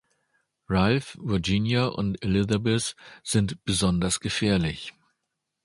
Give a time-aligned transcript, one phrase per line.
[0.67, 4.95] Ralph, Virginia und Elizabeth sind besonders gefährlich.